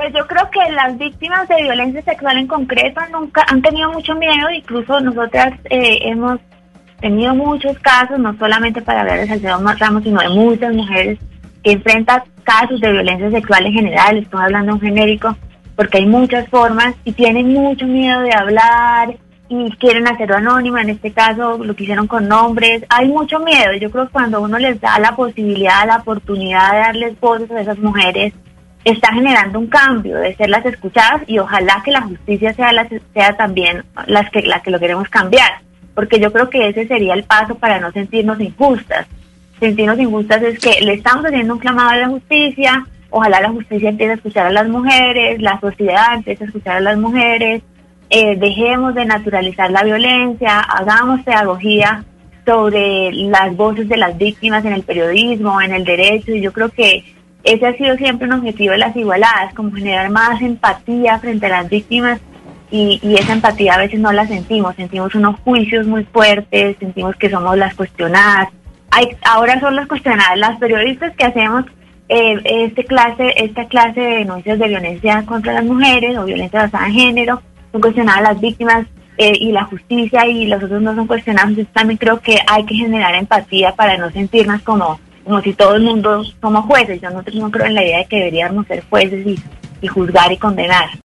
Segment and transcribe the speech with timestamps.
[0.00, 4.14] Pues yo creo que las víctimas de violencia sexual en concreto nunca han tenido mucho
[4.14, 6.40] miedo, incluso nosotras eh, hemos
[7.02, 11.18] tenido muchos casos, no solamente para hablar de Salcedo Ramos, sino de muchas mujeres
[11.62, 15.36] que enfrentan casos de violencia sexual en general, estoy hablando en genérico,
[15.76, 19.18] porque hay muchas formas y tienen mucho miedo de hablar
[19.50, 23.74] y quieren hacerlo anónima, en este caso lo que hicieron con nombres, hay mucho miedo,
[23.78, 27.60] yo creo que cuando uno les da la posibilidad, la oportunidad de darles voces a
[27.60, 28.32] esas mujeres,
[28.84, 32.88] está generando un cambio de ser las escuchadas y ojalá que la justicia sea, la,
[33.12, 35.60] sea también las que, la que lo queremos cambiar,
[35.94, 39.06] porque yo creo que ese sería el paso para no sentirnos injustas.
[39.58, 43.90] Sentirnos injustas es que le estamos haciendo un clamado a la justicia, ojalá la justicia
[43.90, 47.62] empiece a escuchar a las mujeres, la sociedad empiece a escuchar a las mujeres,
[48.08, 52.04] eh, dejemos de naturalizar la violencia, hagamos pedagogía
[52.46, 56.70] sobre las voces de las víctimas en el periodismo, en el derecho, y yo creo
[56.70, 57.04] que
[57.44, 61.62] ese ha sido siempre un objetivo de las igualadas, como generar más empatía frente a
[61.62, 62.20] las víctimas
[62.70, 67.30] y, esa empatía a veces no la sentimos, sentimos unos juicios muy fuertes, sentimos que
[67.30, 68.48] somos las cuestionadas.
[68.90, 71.64] Hay, ahora son las cuestionadas las periodistas que hacemos
[72.08, 76.86] eh, este clase, esta clase de denuncias de violencia contra las mujeres o violencia basada
[76.86, 81.06] en género, son cuestionadas las víctimas eh, y la justicia y los otros no son
[81.06, 81.50] cuestionados.
[81.50, 85.76] Entonces también creo que hay que generar empatía para no sentirnos como como si todo
[85.76, 87.00] el mundo somos jueces.
[87.00, 89.38] Yo no, no creo en la idea de que deberíamos ser jueces y,
[89.80, 90.90] y juzgar y condenar.